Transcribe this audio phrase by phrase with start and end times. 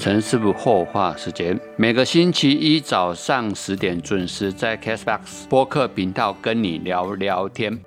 [0.00, 7.84] 陈师傅后话时间，每个星期一早上十点准时在 Cashbox 播客频道跟你聊聊天。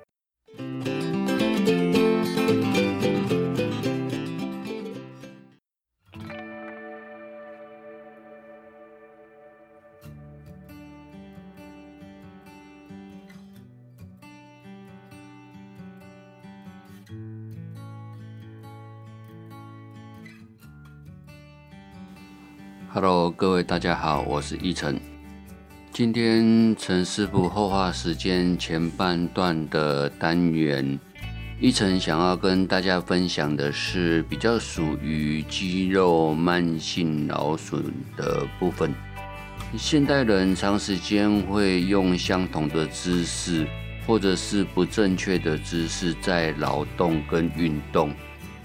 [22.94, 25.00] Hello，各位大家好，我是一晨。
[25.90, 30.96] 今天陈师傅后话时间前半段的单元，
[31.58, 37.82] 一晨想要跟大家分享的是比较属于肌肉慢性劳损
[38.16, 38.94] 的部分。
[39.76, 43.66] 现代人长时间会用相同的姿势，
[44.06, 48.14] 或者是不正确的姿势在劳动跟运动。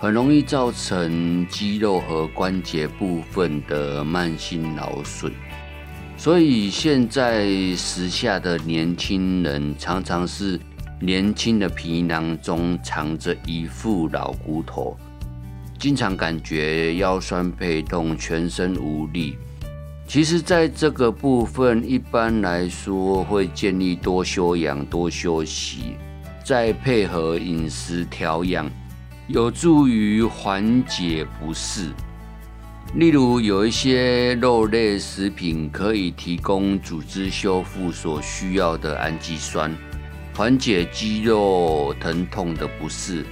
[0.02, 5.30] 很容易造成肌肉和关节部分的慢性劳损，
[6.16, 10.58] 所以现在时下的年轻人常常是
[11.02, 14.96] 年轻的皮囊中藏着一副老骨头，
[15.78, 19.38] 经常感觉腰酸背痛、全身无力。
[20.08, 25.98] 其实，在这个部分，一般来说会建议多休养、多休息，
[26.42, 28.72] 再配合饮食调养。
[29.30, 31.92] 有助于缓解不适，
[32.96, 39.72] 例如有一些肉类食品可以提供组织修复所需要的氨基酸，
[40.34, 43.24] 缓解肌肉疼痛的不适。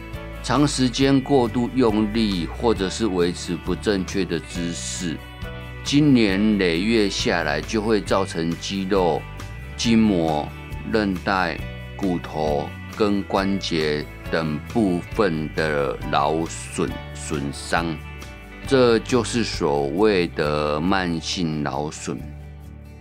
[0.44, 5.17] 长时间过度用力或者是维持不正确的姿势，
[5.84, 9.20] 经年累月下来就会造成肌肉、
[9.76, 10.48] 筋膜、
[10.92, 11.59] 韧带、
[11.95, 14.06] 骨头跟关节。
[14.31, 17.86] 等部分的劳损损伤，
[18.66, 22.17] 这就是所谓的慢性劳损。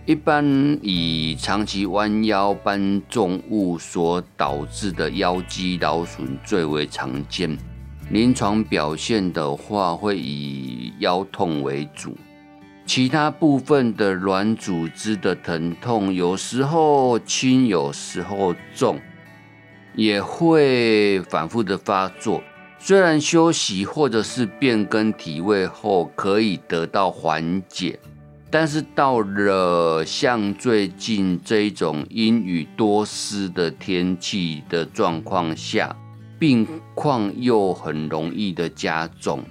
[0.05, 0.45] 一般
[0.81, 7.57] 以长期弯腰搬重物所导致的腰肌劳损最为常见。
[8.09, 12.15] 临床表现的话，会以腰痛为主，
[12.85, 18.97] 其他部分的软组织的疼痛，有时候轻，有时候重。
[19.97, 22.41] 也会反复的发作，
[22.77, 27.99] 虽然休息或者是变更体位后可以得到缓解，
[28.51, 35.95] 但是到了像最近这种阴雨多湿的天气的状况下，
[36.37, 39.43] 病况又很容易的加重。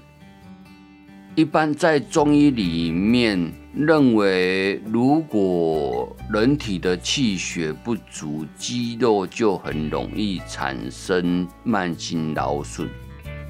[1.35, 12.89] 一般在中医里面认为，如果人体的气血不足，肌肉就很容易产生慢性劳损，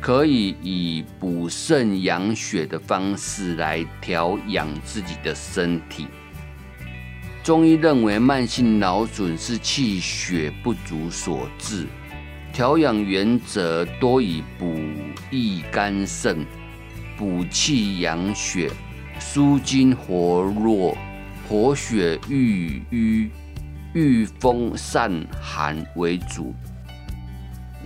[0.00, 6.08] 可以以补肾养血的方式来调养自己的身体。
[7.44, 11.86] 中医认为，慢性劳损是气血不足所致，
[12.52, 14.76] 调养原则多以补
[15.30, 16.44] 益肝肾。
[17.16, 18.70] 补气养血、
[19.18, 20.96] 舒筋活络、
[21.48, 23.30] 活血御瘀、
[23.94, 26.54] 御风散寒为主。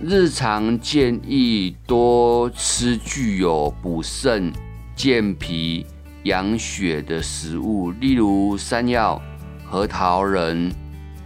[0.03, 4.51] 日常建议多吃具有补肾、
[4.95, 5.85] 健脾、
[6.23, 9.21] 养血的食物，例如山药、
[9.63, 10.71] 核桃仁、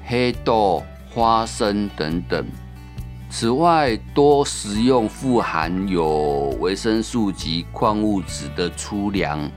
[0.04, 2.46] 黑豆、花生等等。
[3.30, 9.50] 此外，多食用富含有维生素及矿物质的粗粮，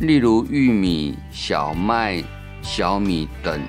[0.00, 2.22] 例如玉米、小麦、
[2.62, 3.60] 小米等。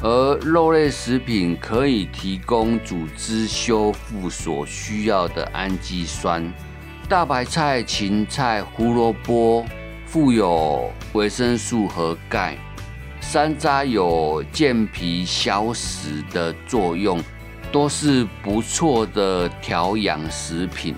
[0.00, 6.52] 而肉类食品可以提供组织修复所需要的氨基酸。
[7.08, 9.66] 大白菜、芹菜、胡萝卜
[10.06, 12.56] 富有维生素和钙。
[13.20, 17.22] 山楂有健脾消食的作用。
[17.70, 20.94] 都是不错的调养食品，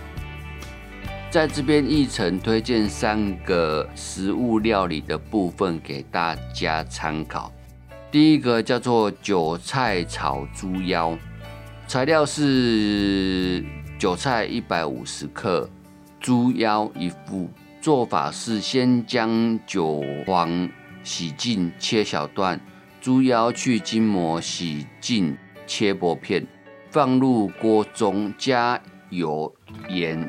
[1.31, 7.53] 在这边一成推荐三个食物料理的部分给大家参考。
[8.11, 11.17] 第一个叫做韭菜炒猪腰，
[11.87, 13.65] 材料是
[13.97, 15.71] 韭菜一百五十克，
[16.19, 17.49] 猪腰一副。
[17.81, 20.69] 做法是先将韭黄
[21.05, 22.61] 洗净切小段，
[23.01, 26.45] 猪腰去筋膜洗净切薄片。
[26.91, 29.55] 放入锅中，加油、
[29.89, 30.29] 盐、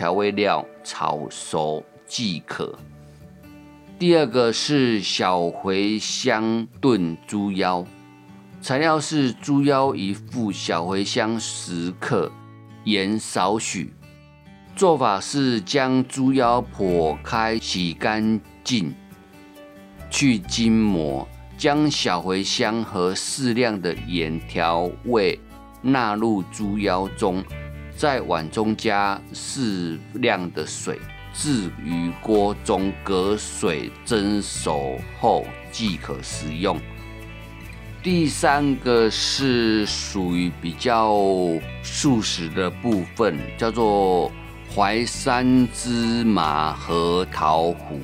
[0.00, 2.74] 调味料炒熟即可。
[3.98, 7.84] 第二个是小茴香炖猪腰，
[8.62, 12.32] 材料是猪腰一副，小茴香十克，
[12.84, 13.92] 盐少许。
[14.74, 18.94] 做法是将猪腰剖开，洗干净，
[20.08, 25.38] 去筋膜，将小茴香和适量的盐调味
[25.82, 27.44] 纳入猪腰中，
[28.00, 30.98] 在碗中加适量的水，
[31.34, 36.80] 置于锅中，隔水蒸熟后即可食用。
[38.02, 41.14] 第三个是属于比较
[41.82, 44.32] 素食的部分，叫做
[44.74, 48.00] 淮山芝麻核桃糊。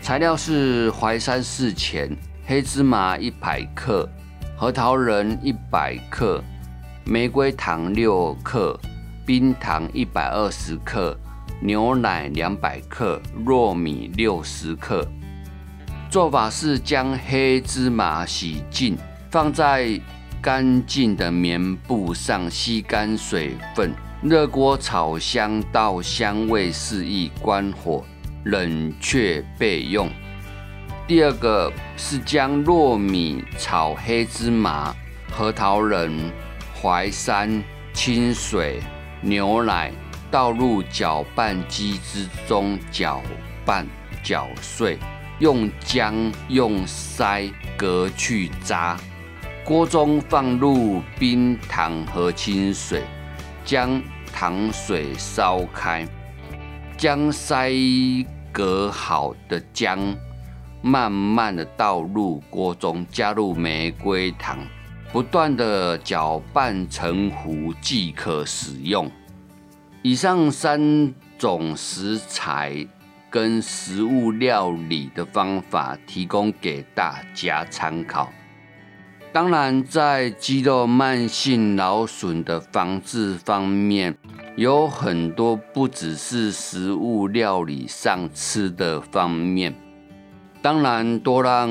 [0.00, 2.16] 材料是淮山四钱、
[2.46, 4.08] 黑芝麻一百克、
[4.56, 6.40] 核桃仁一百克、
[7.04, 8.78] 玫瑰糖六克、
[9.26, 11.18] 冰糖一百二十克、
[11.60, 15.06] 牛奶两百克、糯米六十克。
[16.10, 18.96] 做法是将黑芝麻洗净。
[19.30, 20.00] 放在
[20.40, 23.92] 干净的棉布上，吸干水分，
[24.22, 28.04] 热锅炒香到香味四溢，关火，
[28.44, 30.08] 冷却备用。
[31.08, 34.94] 第二个是将糯米炒黑芝麻、
[35.32, 36.30] 核桃仁、
[36.80, 37.60] 淮山、
[37.92, 38.80] 清水、
[39.24, 39.90] 牛奶
[40.30, 43.22] 倒入搅拌机之中，搅
[43.64, 43.86] 拌
[44.22, 44.98] 搅碎，
[45.38, 48.98] 用浆用筛隔去渣。
[49.64, 53.02] 锅中放入冰糖和清水，
[53.64, 56.06] 将糖水烧开，
[56.98, 60.14] 将筛隔好的浆
[60.82, 64.58] 慢慢的倒入锅中，加入玫瑰糖，
[65.14, 69.08] 不断的搅拌成糊即可使用。
[70.02, 72.84] 以上三种食材
[73.30, 78.28] 跟食物料理的方法，提供给大家参考。
[79.32, 84.18] 当然，在肌肉慢性劳损的防治方面，
[84.56, 89.72] 有很多不只是食物料理上吃的方面。
[90.60, 91.70] 当然，多让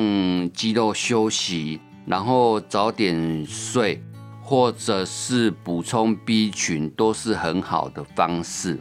[0.53, 4.03] 肌肉休息，然后早点睡，
[4.41, 8.79] 或者是补充 B 群，都是很好的方式。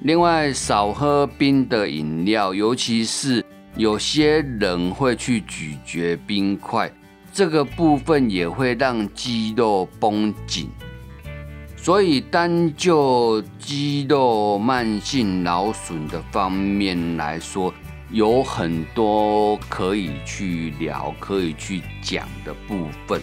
[0.00, 3.44] 另外，少喝冰的饮料，尤其是
[3.76, 6.92] 有些人会去咀嚼冰块。
[7.32, 10.68] 这个部分也会让肌肉绷紧，
[11.76, 17.74] 所以单就肌肉慢性劳损的方面来说，
[18.14, 23.20] 有很多可以去聊、可以去讲的部分。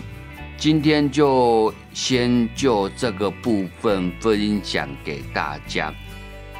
[0.58, 5.94] 今天就先就这个部分分享给大家，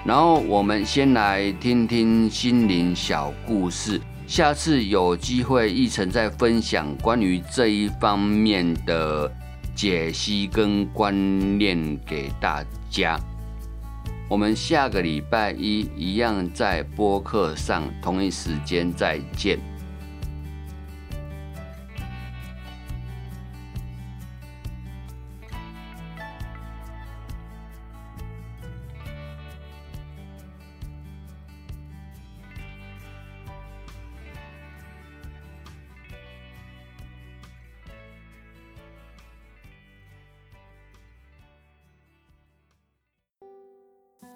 [0.06, 4.00] 然后我们先来听听心灵小故事。
[4.26, 9.30] 下次有机会，一晨再分享关于这一方面的
[9.76, 13.20] 解析跟观念给大家。
[14.32, 19.71] 我们下个礼拜一一样在播客上同一时间再见。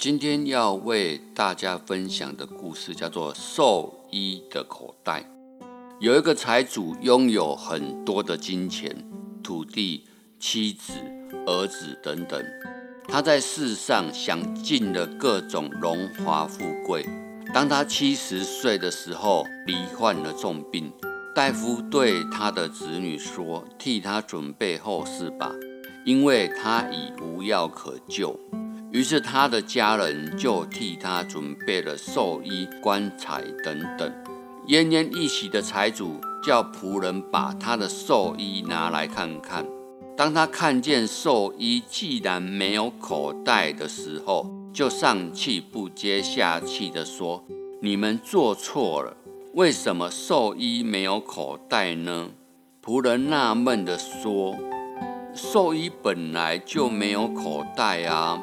[0.06, 5.22] 今天要为大家分享的故事叫做《兽医的口袋》。
[6.00, 8.96] 有一个财主拥有很多的金钱、
[9.44, 10.06] 土地、
[10.38, 10.94] 妻子、
[11.48, 12.40] 儿子等等，
[13.08, 17.04] 他在世上享尽了各种荣华富贵。
[17.52, 20.94] 当他七十岁的时候，罹患了重病。
[21.34, 25.52] 大夫对他的子女说：“替他准备后事吧，
[26.06, 28.40] 因为他已无药可救。”
[28.96, 34.10] 于是他的家人就替他准备了寿衣、棺材等等。
[34.70, 39.66] 奄奄一息的财主叫仆人把他的寿衣拿来看看。
[40.16, 47.44] 当他看见寿衣既然没有口袋的时候，就上气不接下气地说
[47.84, 49.18] ：“你们做错了，
[49.56, 52.30] 为什么寿衣没有口袋呢？”
[52.82, 54.56] 仆人纳闷地说
[55.36, 58.42] ：“寿衣本来就没有口袋啊。”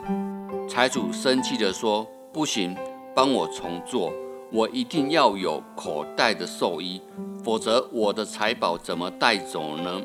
[0.75, 2.75] 财主生气地说：“不行，
[3.15, 4.11] 帮我重做，
[4.51, 6.99] 我一定要有口袋的寿衣，
[7.45, 10.01] 否则我的财宝怎么带走呢？”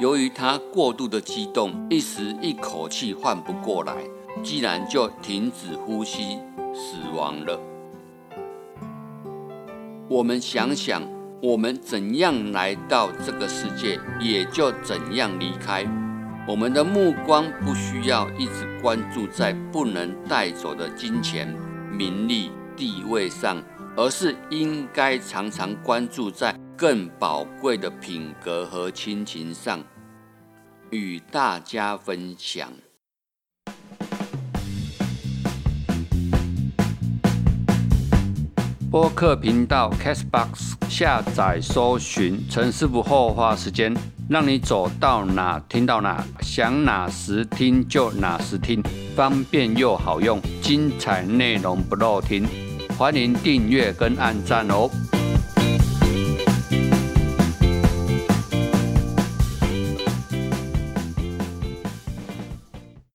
[0.00, 3.94] 由于他过度的激动，一时一口气换不过来，
[4.42, 6.38] 竟然就停止呼吸，
[6.72, 7.60] 死亡了。
[10.08, 11.02] 我们想想，
[11.42, 15.86] 我们怎样来到这个世界，也就怎样离开。
[16.48, 21.46] 我们的目光不需要一直关注在不能带走的金钱、
[21.92, 23.62] 名利、地位上，
[23.96, 29.84] 而是应该常常关注在更宝贵的品格和亲情上，
[30.90, 32.72] 与大家分享。
[38.90, 43.94] 播客频道 Castbox 下载搜寻陈师傅后花时间，
[44.28, 48.82] 让你走到哪听到哪，想哪时听就哪时听，
[49.14, 52.44] 方便又好用，精彩内容不漏听，
[52.98, 54.90] 欢迎订阅跟按赞哦。